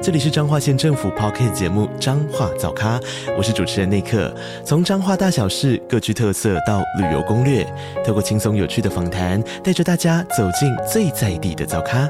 [0.00, 3.00] 这里是彰化县政府 Podcast 节目《彰化早咖》，
[3.36, 4.32] 我是主持人内克。
[4.64, 7.66] 从彰化大小事各具特色到旅游攻略，
[8.06, 12.08] 透过轻松有趣的访谈，带着大家走进最在地的早咖。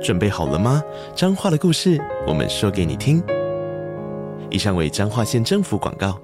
[0.00, 0.80] 准备好了吗？
[1.16, 3.20] 彰化的故事，我们说给你听。
[4.48, 6.16] 以上为彰化县政府广告。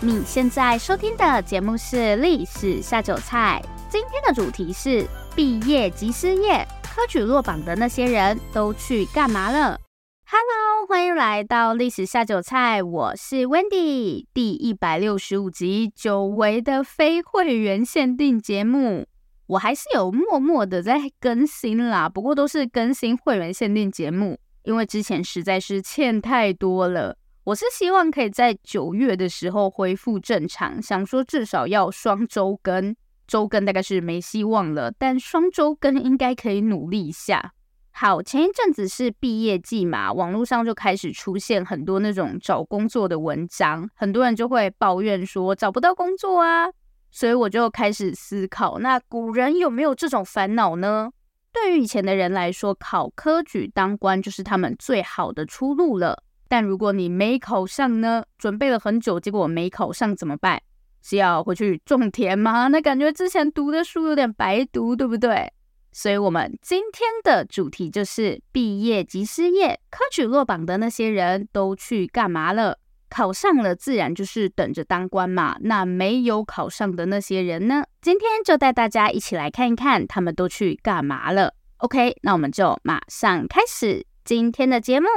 [0.00, 6.66] 你现在收听的节目是《历史下酒菜》，今天的主题是毕业即失业。
[6.94, 9.80] 科举落榜的那些人都去干嘛了
[10.26, 19.06] ？Hello，欢迎来到历史下酒菜，我是 Wendy，第一百六十五集，久违的非会员限定节目，
[19.46, 27.16] 我还是有默默的在更新啦，不过都是更新会员限定节目，因为之前实在是欠太多了。
[27.44, 32.94] 我是希望可以在九月的时候恢复正常，想说至少要双周更。
[33.26, 37.52] 周更大概是没希望了，但双周更应该可以努力一下。
[37.90, 46.68] 好，前一阵子是毕业季嘛，网络上就开始出现很多那种找工作的文章，很多人就会抱怨说找不到工作啊，
[47.10, 51.10] 所以我就开始思考，那古人有没有这种烦恼呢？
[51.52, 56.22] 对于以前的人来说，考科举当官就是他们最好的出路了。
[56.48, 58.24] 但如果你没考上呢？
[58.38, 60.62] 准备了很久，结果没考上怎么办？
[61.02, 62.68] 是要回去种田吗？
[62.68, 65.52] 那感觉之前读的书有点白读，对不对？
[65.94, 72.78] 所以，我们今天的主题就是毕业即失业，科举落榜的那些人都去干嘛了？
[73.10, 75.54] 考上了自然就是等着当官嘛。
[75.60, 77.84] 那没有考上的那些人呢？
[78.00, 81.52] 今天就带大家一起来看一看，他们都去干嘛了。
[81.76, 85.08] OK，那我们就马上开始今天的节目。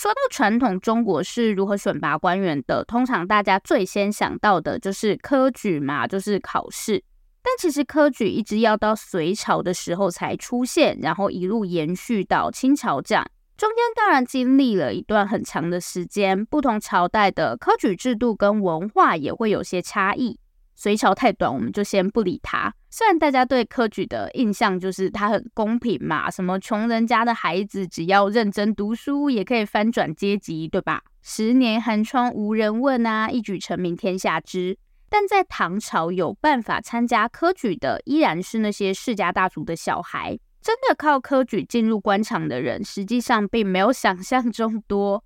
[0.00, 7.04] 说到传统中国是如何选拔官员的，通常大家最先想到的就是科举嘛，就是考试。
[7.42, 20.38] 但其实科举一直要到隋朝的时候才出现，然后一路延续到清朝这样，中间当然经历了一段很长的时间，不同朝代的科举制度跟文化也会有些差异。
[20.80, 22.72] 隋朝太短，我们就先不理他。
[22.88, 31.02] 虽然大家对科举的印象就是它很公平嘛，什么穷人家的孩子只要认真读书，也可以翻转阶级，对吧？
[31.20, 34.78] 十年寒窗无人问啊，一举成名天下知。
[35.10, 40.38] 但在唐朝，有办法参加科举的，依然是那些世家大族的小孩。
[40.62, 45.22] 真的靠科举进入官场的人，实际上并没有想象中多。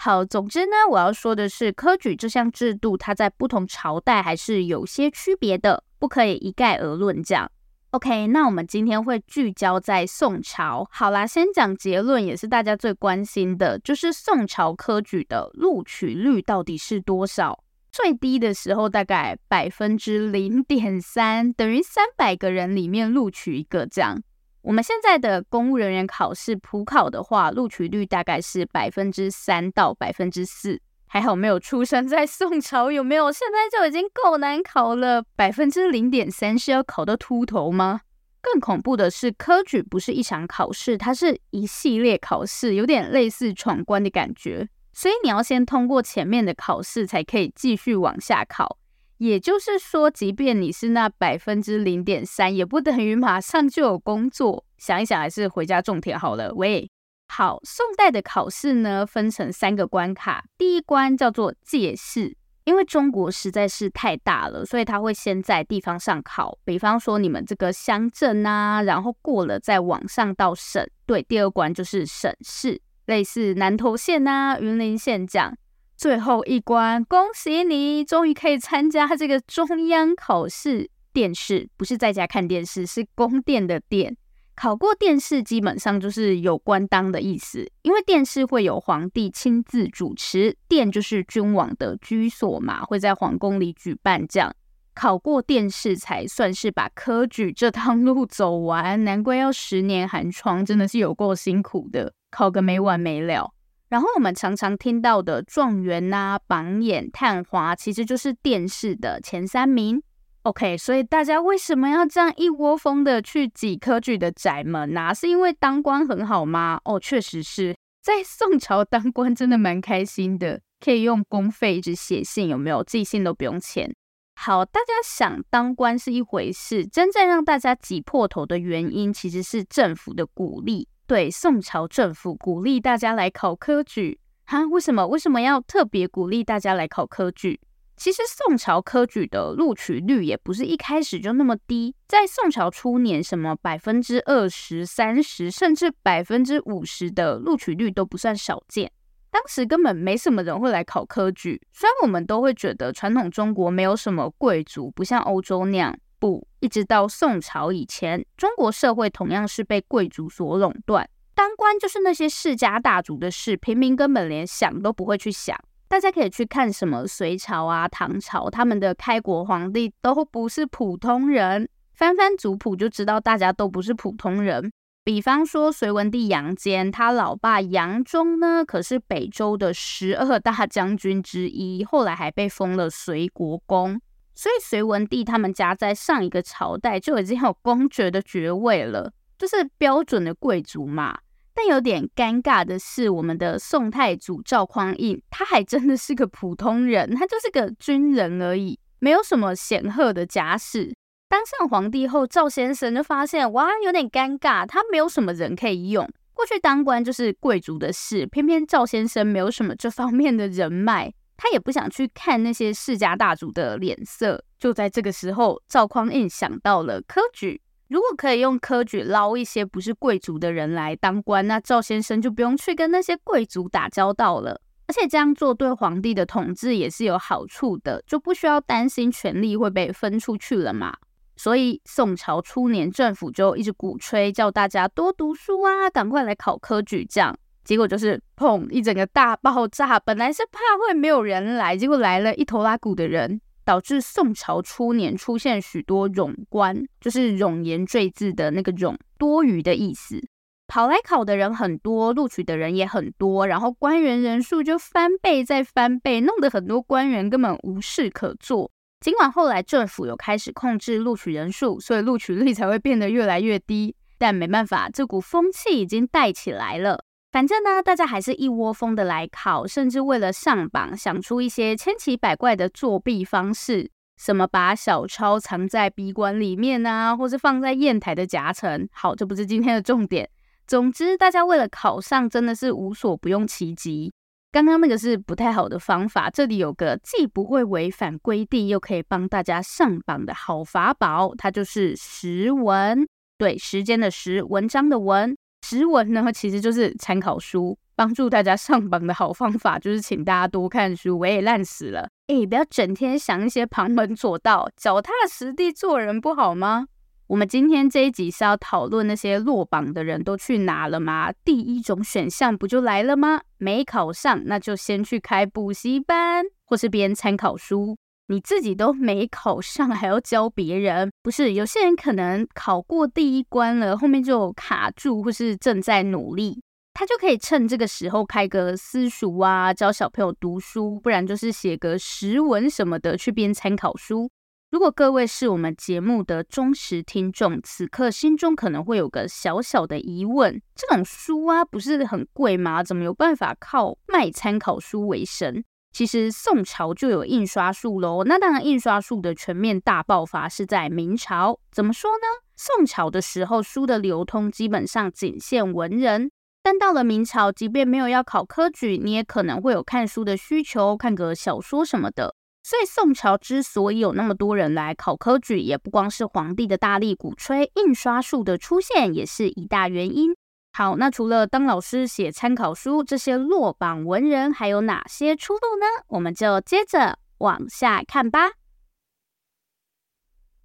[0.00, 7.20] 好，总之呢，我要说的是，科举这项制度，它在不同朝代还是有些区别的，不可以一概而论。
[7.20, 7.50] 这样
[7.90, 10.86] ，OK，那我们今天会聚焦在宋朝。
[10.92, 17.64] 好啦，先讲结论，也是大家最关心的，就是宋朝科举的录取率到底是多少？
[17.90, 24.22] 最低的时候大概百分之零点三，等于三百个人里面录取一个这样。
[24.68, 30.78] 我们现在的公务人员考试普考的话，录取率大概是百分之三到百分之四。
[31.06, 33.32] 还好没有出生在宋朝，有没有？
[33.32, 38.02] 现在就已经够难考了，百分之零点三是要考到秃头吗？
[38.42, 44.68] 更恐怖的是，科举不是一场考试，它是一系列考试，有点类似闯关的感觉。
[44.92, 48.77] 所以你要先通过前面的考试，才可以继续往下考。
[49.18, 54.64] 也就是说，即便你是那百分之零点三，也不等于马上就有工作。
[54.78, 56.54] 想一想，还是回家种田好了。
[56.54, 56.88] 喂，
[57.28, 60.44] 好，宋代的考试呢，分成三个关卡。
[60.56, 66.56] 第一关叫做借试，因为中国实在是太大了，所以他会先在地方上考。
[66.64, 70.88] 比方说你们这个乡镇啊，然后过了再往上到省。
[71.06, 75.56] 对，第二关就是省试，类似南投县啊、云林县这样。
[75.98, 80.88] 最后一关，恭喜你，终于可以参加这个中央考试。
[81.12, 84.16] 殿试不是在家看电视，是宫殿的殿。
[84.54, 87.68] 考过殿试，基本上就是有官当的意思。
[87.82, 94.24] 因为殿试会有皇帝亲自主持，殿就是君王的居所嘛，会在皇宫里举办。
[94.28, 94.54] 这样
[94.94, 99.02] 考过殿试，才算是把科举这趟路走完。
[99.02, 103.52] 难怪要十年寒窗，真的是有够辛苦的，考个没完没了。
[103.88, 110.02] 然后我们常常听到的状元呐、榜眼、探花，其实就是殿试的前三名。
[110.42, 115.12] OK，所以大家为什么要这样一窝蜂的去挤科举的窄门呐？
[115.12, 116.80] 是因为当官很好吗？
[116.84, 122.82] 哦，确实是在宋朝当官真的蛮开心的，可以用公费一直写信，有没有？
[122.84, 123.94] 寄信都不用钱。
[124.36, 130.88] 好，大家想当官是一回事，真正让大家挤破头的原因，其实是政府的鼓励。
[131.08, 134.66] 对，宋朝政府鼓励大家来考科举，哈？
[134.66, 135.06] 为什么？
[135.06, 137.58] 为什么要特别鼓励大家来考科举？
[137.96, 148.92] 其实宋朝科举的录取率也不是一开始就那么低，在宋朝初年，什么百分之二十、三十，甚至百分之五十的录取率都不算少见。
[149.30, 155.98] 当时根本没什么人会来考科举，虽然我们都会觉得传统中国没有什么贵族，不像欧洲那样。
[156.18, 165.56] 不，一直到宋朝以前，中国社会同样是被贵族所垄断，当官就是那些世家大族的事，平民根本连想都不会去想。
[165.86, 174.70] 大家可以去看什么隋朝啊、唐朝，他们的开国皇帝都不是普通人，翻翻族谱就知道大家都不是普通人。
[175.02, 183.98] 比方说，隋文帝杨坚，他老爸杨忠呢，可是北周的十二大 将军之一，后来还被封了隋国公。
[184.38, 191.18] 所以隋文帝他们家在上一个朝代就已经有公爵的爵位了，就是标准的贵族嘛。
[191.52, 200.94] 但有点尴尬的是，我们的宋太祖赵匡胤，他还真的是个普通人，他就是个军人而已，没有什么显赫的家世。
[201.28, 206.08] 当上皇帝后，赵先生就发现哇，有点尴尬，他没有什么人可以用。
[206.32, 214.44] 过去当官就是贵族的事，偏偏赵先生没有什么这方面的人脉，他也不想去看那些世家大族的脸色。
[214.58, 224.60] 就在这个时候，赵匡胤想到了科举，如果可以用科举捞一些不是贵族的人来当官，那赵先生就不用去跟那些贵族打交道了。
[224.88, 230.96] 而且这样做对皇帝的统治也是有好处的，就不需要担心权力会被分出去了嘛。
[231.36, 237.06] 所以宋朝初年，政府就一直鼓吹，叫大家多读书啊，赶快来考科举。
[237.08, 237.38] 这样
[237.68, 240.00] 结果就是砰，一整个大爆炸。
[240.00, 250.18] 本来是怕会没有人来，结果来了一头拉库的人，导致宋朝初年出现许多冗官，就是冗言赘字的那个冗，多余的意思。
[250.66, 258.70] 跑来考的人很多，录取的人也很多，然后官员人数就翻倍再翻倍，弄得很多官员根本无事可做。
[259.00, 263.94] 尽管后来政府有开始控制录取人数，所以录取率才会变得越来越低。
[264.16, 267.04] 但没办法，这股风气已经带起来了。
[267.30, 278.88] 反正呢，大家还是一窝蜂的来考，甚至为了上榜，想出一些千奇百怪的作弊方式，什么把小抄藏在笔管里面啊，或是放在砚台的夹层。
[278.92, 280.28] 好，这不是今天的重点。
[280.66, 284.12] 总之，大家为了考上，真的是无所不用其极。
[284.50, 293.06] 刚刚那个是不太好的方法，这里有个既不会违反规定，又可以帮大家上榜的好法宝，它就是时文。
[293.36, 301.18] 对，时间的时，文章的文，时文呢其实就是参考书，帮助大家上榜的好方法就是请大家多看书。
[301.18, 306.86] 我也烂死了，哎，不要整天想一些旁门左道，脚踏实地做人不好吗？
[307.26, 311.30] 我们今天这一集是要讨论那些落榜的人都去哪了吗？
[311.44, 313.42] 第一种选项不就来了吗？
[313.58, 317.98] 没考上，那就先去开补习班，或是编参考书。
[318.30, 321.10] 你自己都没考上，还要教别人？
[321.22, 326.60] 不是，有些人可能考过第一关了，后面就卡住，或是正在努力，
[326.92, 334.30] 他就可以趁这个时候开个私塾啊，教小朋友读书，不然就是写个时文什么的去编参考书。
[334.70, 342.82] 如果各位是我们节目的忠实听众，此刻心中可能会有个小小的疑问：这种书啊，不是很贵吗？
[342.82, 345.64] 怎么有办法靠卖参考书为生？
[345.92, 348.22] 其实宋朝就有印刷术喽。
[348.24, 351.58] 那当然，印刷术的全面大爆发是在明朝。
[351.72, 352.26] 怎么说呢？
[352.56, 356.30] 宋朝的时候，书的流通基本上仅限文人，
[356.62, 362.34] 但到了明朝，即便没有要考科举，你也可能会有看书的需求，看个小说什么的。
[362.64, 370.36] 所以宋朝之所以有那么多人来考科举，也不光是皇帝的大力鼓吹，印刷术的出现也是一大原因。
[370.78, 376.04] 好，那除了当老师写参考书，这些落榜文人还有哪些出路呢？
[376.06, 378.50] 我们就接着往下看吧。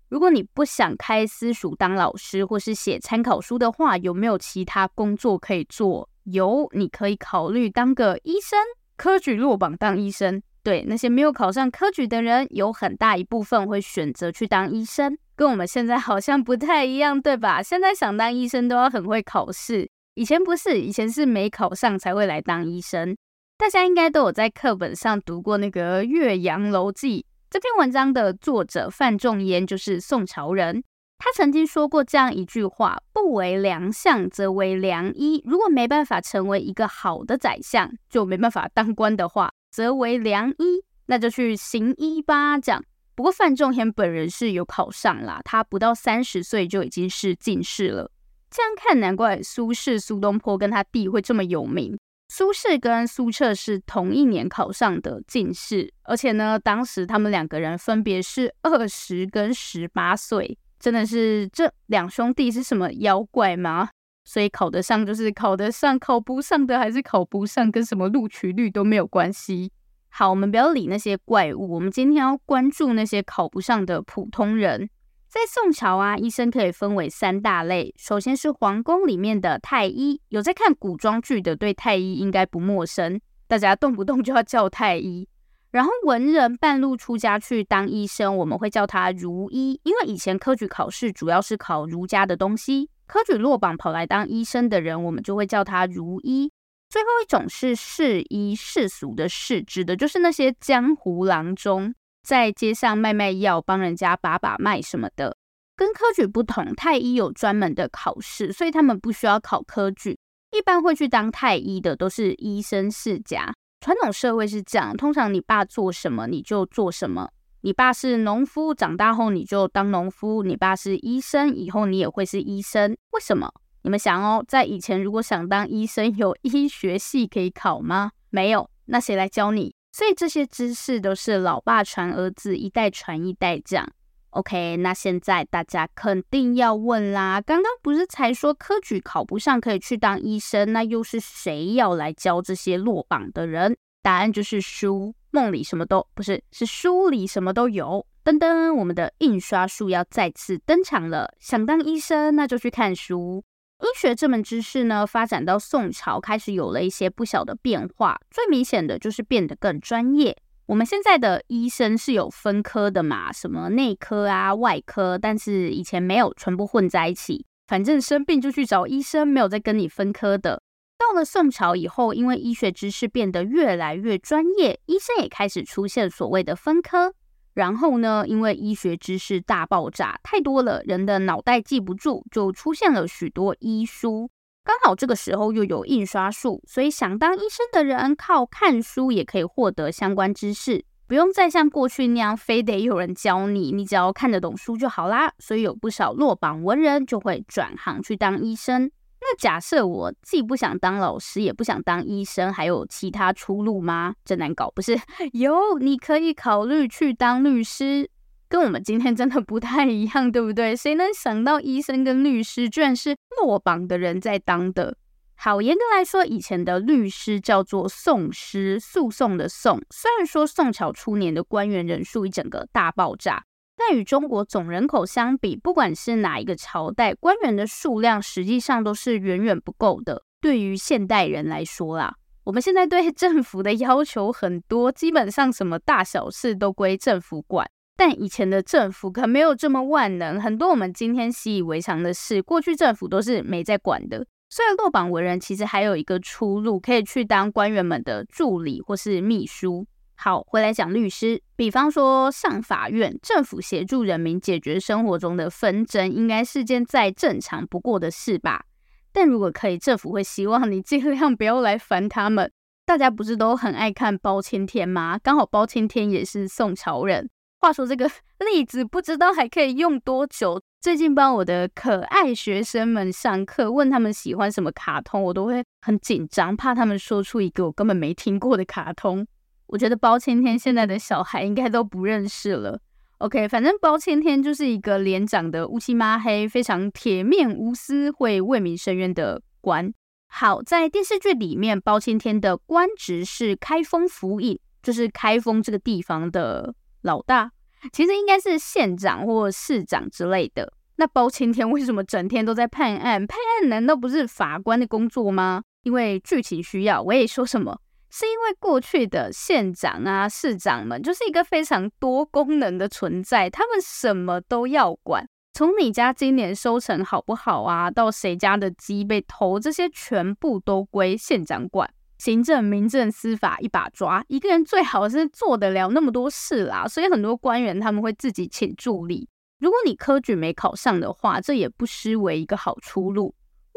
[0.09, 6.07] 如果你不想开私塾当老师，或是写参考书的话，有没有其他工作可以做？
[6.25, 8.59] 有，你可以考虑当个医生，
[8.95, 10.43] 科举落榜当医生。
[10.61, 17.63] 对，那些没有考上科举的人，有很大一部分会选择去当医生，跟我们现在好像不太一样，对吧？
[17.63, 23.15] 现在想当医生都要很会考试，以前不是，以前是没考上才会来当医生。
[23.57, 30.83] 大家应该都有在课本上读过那个《岳阳楼记》这篇文章的作者范仲淹就是宋朝人，
[31.17, 35.41] 他曾经说过这样一句话：“不为良相，则为良医。
[35.45, 42.59] 如果没办法成为一个好的宰相，就没办法当官的话。”则为良医，那就去行医吧。
[42.59, 42.83] 这样。
[43.15, 48.11] 不过范仲淹本人是有考上啦，他不到三十岁就已经是进士了。
[48.53, 51.97] 这样看，难怪苏轼、苏东坡跟他弟会这么有名。
[52.29, 63.89] 苏轼跟苏辙是同一年考上的进士，而且呢，当时他们两个人分别是二十跟十八岁，真的是这两兄弟是什么妖怪吗？
[64.23, 69.71] 所以考得上就是考得上，考不上的还是考不上，跟什么录取率都没有关系。
[70.09, 74.89] 好，我们不要理那些怪物，我们今天要关注那些考不上的普通人。
[75.33, 77.91] 在宋朝啊，医生可以分为三大类。
[77.97, 85.27] 首先是皇宫里面的太医，有在看古装剧的，对太医应该不陌生，大家动不动就要叫太医。
[85.71, 96.51] 然后文人半路出家去当医生，我们会叫他儒医，因为以前科举考试主要是考儒家的东西，科举落榜跑来当医生的人，我们就会叫他儒医。
[96.91, 101.95] 最后一种是士医，世俗的世，指的就是那些江湖郎中。
[102.23, 105.35] 在街上卖卖药，帮人家把把脉什么的，
[105.75, 106.73] 跟科举不同。
[106.73, 110.17] 太医有专门的考试，所以他们不需要考科举。
[110.51, 113.53] 一般会去当太医的都是医生世家。
[113.81, 117.29] 传统社会是这样，通常你爸做什么你就做什么。
[117.61, 122.95] 你爸是农夫，长大后你就当农夫；你爸是医生，以后你也会是医生。
[123.11, 123.51] 为什么？
[123.81, 128.11] 你们想哦，在以前如果想当医生，有医学系可以考吗？
[128.29, 129.73] 没有，那谁来教你？
[129.93, 133.87] 所以这些知识都是老爸传儿子，一代传一代这样。
[134.31, 143.77] OK，那现在大家肯定要问啦，刚刚不是才说科举考不上可以去当医生，那又是谁要来教这些落榜的人？
[144.01, 148.03] 答案就是书，梦里什么都不是，是书里什么都有。
[148.25, 151.31] 噔噔，我们的印刷术要再次登场了。
[151.39, 153.43] 想当医生，那就去看书。
[153.83, 158.17] 医学这门知识呢，发展到宋朝开始有了一些不小的变化。
[158.31, 160.37] 最明显的就是变得更专业。
[160.67, 167.45] 我们现在的医生是有分科的嘛，什么内科啊、外科，但是以前没有，全部混在一起。
[167.67, 170.61] 反正生病就去找医生，没有再跟你分科的。
[170.97, 177.13] 到了宋朝以后，因为医学知识变得越来越专业，医生也开始出现所谓的分科。
[177.53, 184.29] 然后呢，因为医学知识大爆炸，太多了，人的脑袋记不住，就出现了许多医书。
[184.63, 195.33] 刚好这个时候又有印刷术，所以想当医生的人靠看书也可以获得相关知识，不用再像过去那样非得有人教你，你只要看得懂书就好啦。
[195.37, 198.89] 所以有不少落榜文人就会转行去当医生。
[199.25, 204.15] 那假设我既不想当老师，也不想当医生，还有其他出路吗？
[204.25, 204.99] 真难搞，不是？
[205.31, 208.09] 有，你可以考虑去当律师，
[208.49, 210.75] 跟我们今天真的不太一样，对不对？
[210.75, 214.97] 谁能想到医生跟律师居然是落榜的人在当的？
[215.35, 219.81] 好，严格来说，以前的律师叫做讼师，诉讼的讼。
[219.89, 223.45] 虽然说宋朝初年的官员人数一整个大爆炸。
[223.85, 230.23] 但与中国总人口相比，不管是哪一个朝代，官员的数量实际上都是远远不够的。
[230.39, 237.69] 对于现代人来说啦，我们现在对政府的要求很多，基本上什么大小事都归政府管。
[237.95, 244.25] 但以前的政府可没有这么万能，很多我们今天习以为常的事，过去政府都是没在管的。
[244.49, 249.85] 所以落榜文人其实还有一个出路，可以去当官员们的助理或是秘书。
[250.23, 251.43] 好，回来讲律师。
[251.57, 258.63] 比方说上法院，政府协助人民解决生活中的纷争，应该是件再正常不过的事吧？
[259.11, 262.49] 但如果可以，政府会希望你尽量不要来烦他们。
[262.85, 265.19] 大家不是都很爱看包青天吗？
[265.21, 267.29] 刚好包青天也是宋朝人。
[267.59, 268.09] 话说这个
[268.49, 270.61] 例子不知道还可以用多久？
[270.79, 279.27] 最近帮我的可爱学生们上课，问他们喜欢什么卡通，我都会很紧张，怕他们说出一个我根本没听过的卡通。
[279.73, 282.79] 我觉得包青天现在的小孩应该都不认识了。
[283.17, 289.91] OK，反正包青天就是一个脸长得乌漆嘛黑、非常铁面无私、会为民伸冤的官。
[290.27, 297.49] 好，在电视剧里面，包青天的官职是开封府尹，就是开封这个地方的老大，
[297.91, 300.71] 其实应该是县长或市长之类的。
[300.97, 303.25] 那包青天为什么整天都在判案？
[303.25, 305.63] 判案难道不是法官的工作吗？
[305.81, 307.79] 因为剧情需要，我也说什么。
[308.15, 321.91] 是因为过去的县长啊、市长们就是一个非常多功能的存在，他们什么都要管，从你家今年收成好不好啊，到谁家的鸡被偷，这些全部都归县长管。
[322.19, 326.87] 行政、民政、司法一把抓，一个人最好是做得了那么多事啦。
[326.87, 329.27] 所以很多官员他们会自己请助理。
[329.59, 333.33] 如果你科举没考上的话，这也不失为一个好出路。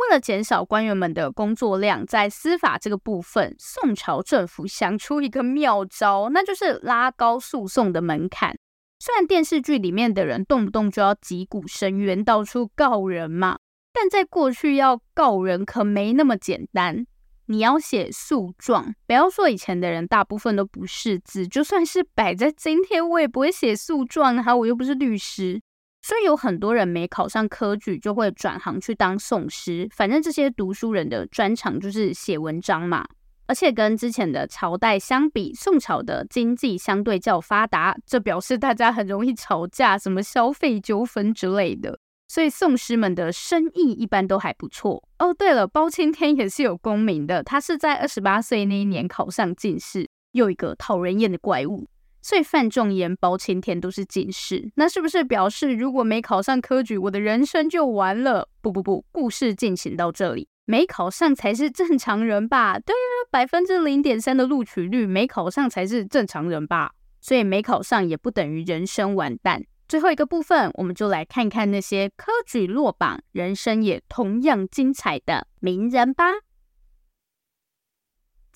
[0.08, 8.56] 为了减少官员们的工作量，在司法这个部分，宋朝政府想出一个妙招，那就是拉高诉讼的门槛。
[9.00, 13.58] 虽然电视剧里面的人动不动就要击鼓申冤，到处告人嘛，
[13.92, 17.04] 但在过去要告人可没那么简单。
[17.48, 25.60] 你要写诉状，不要说以前的人大部分都不识字，就算是摆在今天，我也不会写诉状啊，我又不是律师。
[26.06, 29.88] 所以有很多人没考上科举，就会转行去当讼师。
[29.92, 33.04] 反正这些读书人的专长就是写文章嘛。
[33.48, 41.98] 而且跟之前的朝代相比，宋朝的经济相对较发达，这表示大家很容易吵架，什么消费纠纷之类的。
[42.28, 45.34] 所以宋师们的生意一般都还不错哦。
[45.34, 51.88] 对了，包青天也是有功名的，他是在二十八岁那一年考上进士，又一个讨人厌的怪物。
[52.26, 58.48] 所以范仲淹、包青天都是进士，那是不是表示如果没考上科举，我的人生就完了？
[58.60, 62.80] 不不不，故事进行到这里，没考上才是正常人吧？
[62.80, 66.90] 对啊，百分之零点三的录取率，没考上才是正常人吧？
[67.20, 69.62] 所以没考上也不等于人生完蛋。
[69.86, 76.24] 最后一个部分，我们就来看看那些科举落榜、人生也同样精彩的名人吧。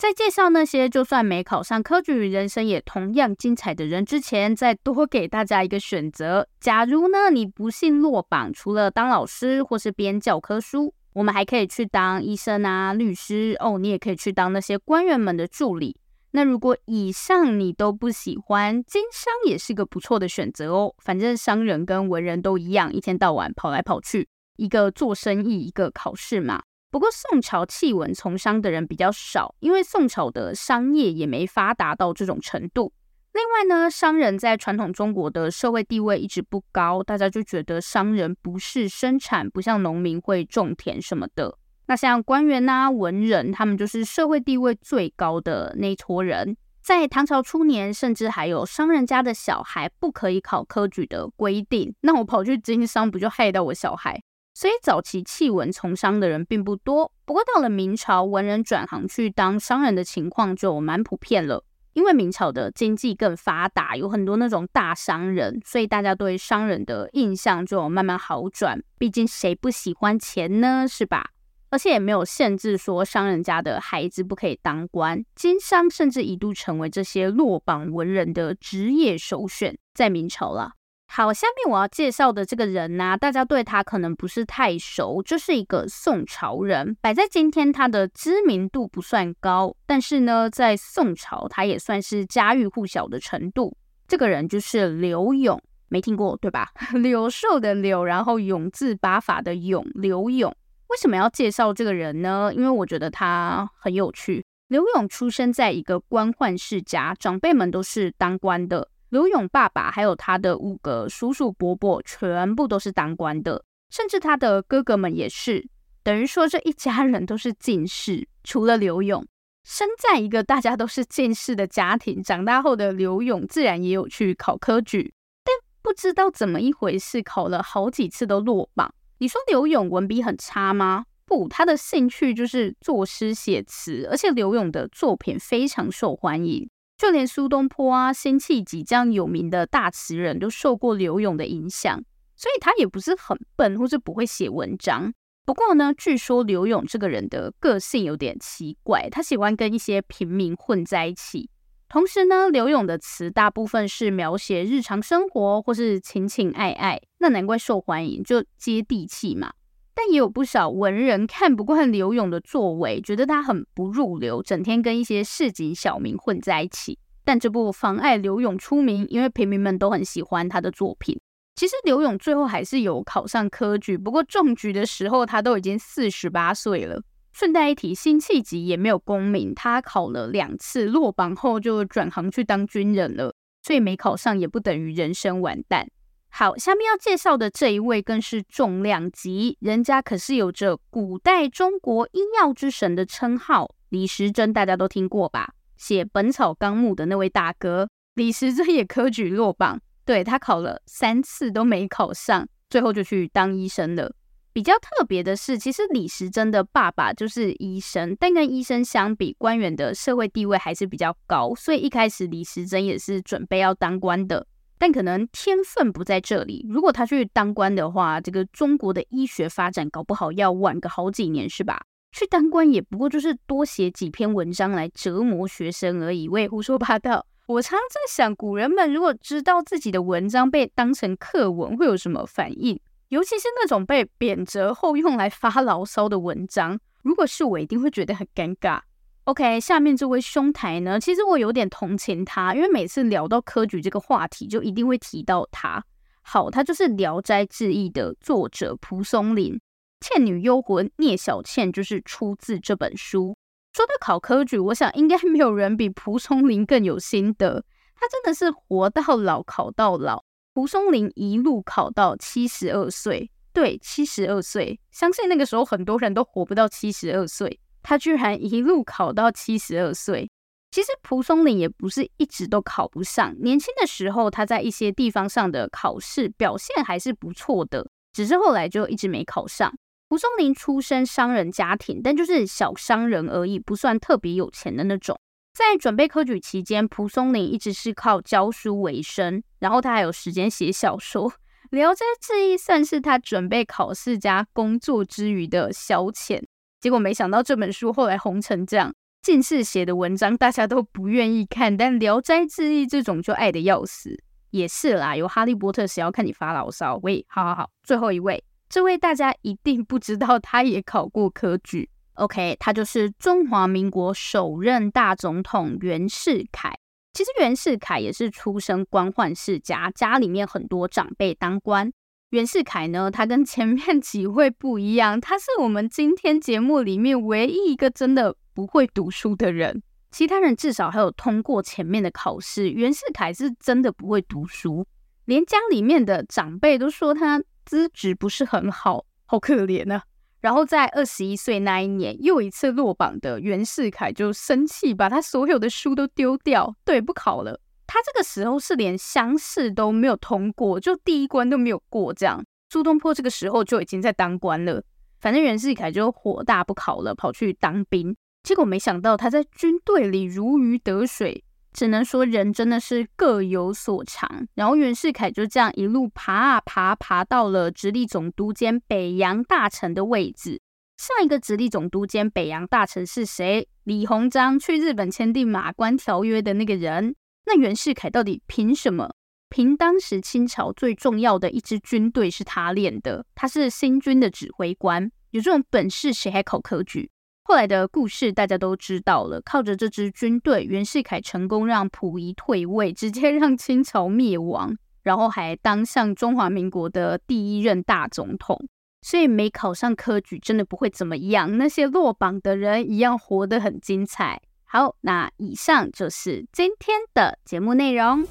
[0.00, 15.94] 在介绍那些就算没考上科举、人生也同样精彩的人之前，再多给大家一个选择：假如呢，你不幸落榜，除了当老师或是编教科书，我们还可以去当医生啊、律师哦，你也可以去当那些官员们的助理。
[16.30, 20.94] 那如果以上你都不喜欢，经商也是个不错的选择哦。
[21.04, 24.26] 反正商人跟文人都一样，一天到晚跑来跑去，
[24.56, 26.62] 一个做生意，一个考试嘛。
[26.90, 32.92] 不过宋朝弃文从商的人比较少，因为宋朝的商业也没发达到这种程度。
[33.32, 41.56] 另外呢，商人在传统中国的社会地位一直不高，大家就觉得商人不是生产，不像农民会种田什么的。
[41.86, 46.56] 那像官员呐、啊、文人，他们就是社会地位最高的那撮人。
[46.82, 51.94] 在唐朝初年，甚至还有商人家的小孩不可以考科举的规定。
[52.00, 54.20] 那我跑去经商，不就害到我小孩？
[54.52, 57.12] 所以早期弃文从商的人并不多。
[57.24, 61.64] 不过到了明朝，文人转行去当商人的情况就蛮普遍了。
[61.92, 68.80] 因为明朝的经济更发达，有很多那种大商人，所以大家对商人的印象就慢慢好转。
[68.96, 70.86] 毕竟谁不喜欢钱呢？
[70.88, 71.30] 是吧？
[71.68, 80.72] 而且也没有限制说商人家的孩子不可以当官，经商甚至一度成为这些落榜文人的职业首选，在明朝了。
[81.12, 93.76] 好，下面我要介绍的这个人呢、大家对他可能不是太熟，就是一个宋朝人，摆在今天他的知名度不算高，但是呢，在宋朝他也算是家喻户晓的程度。
[94.06, 96.68] 这个人就是柳永，没听过对吧？
[97.02, 100.54] 柳寿的柳，然后永字八法的永，柳永。
[100.90, 102.52] 为什么要介绍这个人呢？
[102.54, 104.44] 因为我觉得他很有趣。
[104.68, 108.86] 柳永出生在一个官宦世家，长辈们都是当官的。
[109.10, 115.68] 刘勇爸爸还有他的五个叔叔伯伯，全部都是当官的，甚至他的哥哥们也是。
[116.04, 119.26] 等于说这一家人都是进士，除了刘勇。
[119.64, 125.12] 生在一个大家都是进士的家庭，长大后的刘勇自然也有去考科举，
[125.44, 128.94] 但不知道怎么一回事，考了好几次都落榜。
[129.18, 131.04] 你说刘勇文笔很差吗？
[131.26, 141.98] 不，他的兴趣就是作诗写词，而且刘勇的作品非常受欢迎，就连苏东坡啊、辛弃疾这样有名的大词人都受过柳永的影响，
[142.36, 145.10] 所以他也不是很笨或是不会写文章。
[145.46, 151.48] 不过呢，据说柳永这个人的个性有点奇怪，他喜欢跟一些平民混在一起。
[151.88, 159.54] 同时呢，柳永的词大部分是描写日常生活或是情情爱爱，那难怪受欢迎，就接地气嘛。
[159.94, 166.98] 但也有不少文人看不惯柳永的作为，觉得他很不入流，整天跟一些市井小民混在一起。
[167.24, 171.20] 但这不妨碍柳永出名，因为平民们都很喜欢他的作品。
[171.54, 177.02] 其实柳永最后还是有考上科举，不过中举的时候他都已经四十八岁了。
[177.32, 185.88] 顺带一提，辛弃疾也没有功名，他考了两次，落榜后就转行去当军人了，所以没考上也不等于人生完蛋。
[186.32, 195.52] 好，下面要介绍的这一位更是重量级，人家可是有着古代中国医药之神的称号，李时珍大家都听过吧？
[195.76, 204.14] 写《本草纲目》的那位大哥，李时珍也科举落榜，对，他考了三次都没考上，最后就去当医生了。
[204.52, 214.46] 比较特别的是，其实李时珍的爸爸就是医生，但跟医生相比，官员的社会地位还是比较高，所以一开始李时珍也是准备要当官的。
[214.80, 216.66] 但可能天分不在这里。
[216.70, 221.82] 如果他去当官的话，这个中国的医学发展搞不好要晚个好几年，是吧？
[222.12, 226.26] 去当官也不过就是多写几篇文章来折磨学生而已。
[226.30, 227.26] 我也胡说八道。
[227.46, 232.80] 我常常在想，古人们如果知道自己的文章被当成课文，会有什么反应？
[233.08, 238.80] 尤其是那种被贬谪后用来发牢骚的文章，如果是我，一定会觉得很尴尬。
[239.24, 245.84] OK，下面这位兄台呢，其实我有点同情他，因为每次聊到科举这个话题，就一定会提到他。
[246.22, 249.54] 好，他就是《聊斋志异》的作者蒲松龄，
[250.00, 253.36] 《倩女幽魂》聂小倩就是出自这本书。
[253.72, 257.64] 说到考科举，我想应该没有人比蒲松龄更有心得。
[257.94, 267.60] 他真的是活到老考到老，蒲松龄一路考到七十二岁，对，七十二岁，相信那个时候很多人都活不到七十二岁。
[267.82, 270.30] 他居然一路考到七十二岁。
[270.70, 279.74] 其实蒲松龄也不是一直都考不上，年轻的时候他在一些地方上的考试表现还是不错的，只是后来就一直没考上。
[280.08, 285.18] 蒲松龄出身商人家庭，但就是小商人而已，不算特别有钱的那种。
[285.52, 291.28] 在准备科举期间，蒲松龄一直是靠教书为生，然后他还有时间写小说，
[291.70, 296.40] 《聊斋志异》算是他准备考试加工作之余的消遣。
[296.80, 304.22] 结果没想到这本书后来红成这样，进士写的文章大家都不愿意看，但《聊斋志异》这种就爱得要死。
[304.50, 306.98] 也是啦，有哈利波特谁要看你发牢骚？
[307.02, 311.88] 喂，好好好，最后一位，这位大家一定不知道，他也考过科举。
[312.14, 316.74] OK，他就是中华民国首任大总统袁世凯。
[317.12, 321.92] 其实袁世凯也是出身官宦世家，家里面很多长辈当官。
[322.30, 329.82] 袁世凯呢，他跟前面几位不一样，他是我们今天节目里面唯一一个真的不会读书的人。
[330.12, 334.86] 其他人至少还有通过前面的考试，袁世凯是真的不会读书，
[335.24, 340.04] 连家里面的长辈都说他资质不是很好，好可怜啊。
[340.40, 347.60] 然后在二十一岁那一年，又一次落榜的袁世凯就生气，把他所有的书都丢掉，对，不考了。
[347.92, 352.14] 他这个时候是连乡试都没有通过，就第一关都没有过。
[352.14, 354.80] 这样，苏东坡这个时候就已经在当官了。
[355.20, 358.14] 反正袁世凯就火大不考了，跑去当兵。
[358.44, 364.46] 结果没想到他在军队里如鱼得水，只能说人真的是各有所长。
[364.54, 370.60] 然后袁世凯就这样一路爬啊爬，爬到了直隶总督兼北洋大臣的位置。
[370.96, 373.66] 上一个直隶总督兼北洋大臣是谁？
[373.82, 377.16] 李鸿章去日本签订马关条约的那个人。
[377.52, 379.12] 那袁世凯到底凭什么？
[379.48, 387.10] 凭当时清朝最重要的一支军队是他练的，他是新军的指挥官，有这种本事谁还考科举？
[387.42, 398.68] 后来的故事大家都知道了，靠着这支军队，袁世凯成功让溥仪退位，直接让清朝灭亡，然后还当上中华民国的第一任大总统。
[399.02, 404.40] 所以没考上科举真的不会怎么样，那些落榜的人一样活得很精彩。
[404.72, 408.22] 好，那以上就是今天的节目内容。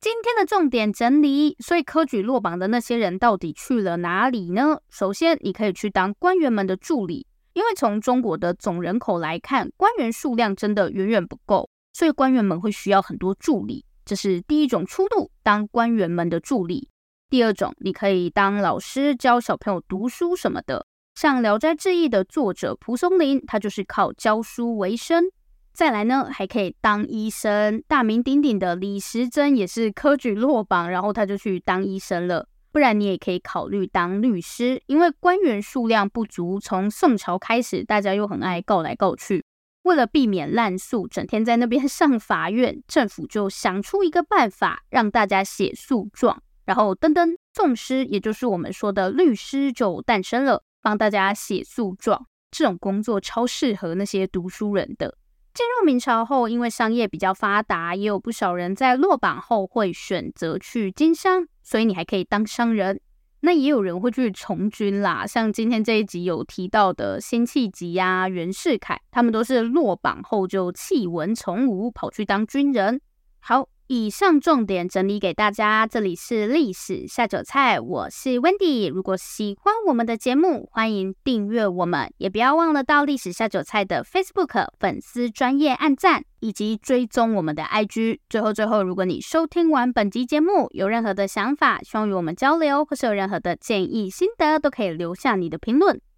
[0.00, 4.78] 今天的重点整理，所以科举落榜的那些人到底去了哪里呢？
[4.88, 13.84] 首先，你可以去当官员们的助理，因为从中国的总人口来看，官员数量真的远远不够，所以官员们会需要很多助理。
[14.06, 16.88] 这是第一种出路，当官员们的助理。
[17.28, 20.86] 第二种，你可以当老师，教小朋友读书什么的。
[21.16, 25.24] 像《聊斋志异》的作者蒲松龄，他就是靠教书为生。
[25.72, 32.46] 再来呢，还可以当医生，大名鼎鼎的李时珍也是科举落榜，然后他就去当医生了。
[32.70, 39.45] 不然你也可以考虑当律师，因为官员数量不足，从宋朝开始，大家又很爱告来告去。
[39.86, 52.26] 为了避免滥诉，整天在那边上法院，政府就想出一个办法，让大家写诉状，然后噔噔，讼师，也就是我们说的律师就诞生了，帮大家写诉状。
[52.50, 55.16] 这种工作超适合那些读书人的。
[55.54, 63.00] 进入明朝后，因为商业比较发达，也有不少人在落榜后会选择去经商，所以你还可以当商人。
[63.46, 73.00] 那也有人会去从军啦，像今天这一集有提到的辛弃疾呀、袁世凯，他们都是落榜后就弃文从武，跑去当军人。
[73.38, 78.90] 好，以上重点整理给大家，这里是历史下酒菜，我是 Wendy。
[78.90, 88.18] 如果喜欢我们的节目，欢迎订阅我们，也不要忘了到历史下酒菜的 Facebook 粉丝专业按赞，以及追踪我们的 IG。
[88.28, 96.00] 最后最后，如果你收听完本集节目，有任何的想法，希望与我们交流，或是有任何的建议心得，都可以留下你的评论。